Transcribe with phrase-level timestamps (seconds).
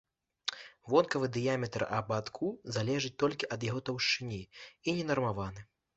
[0.93, 5.61] Вонкавы дыяметр абадку залежыць толькі ад яго таўшчыні і не нармаваны.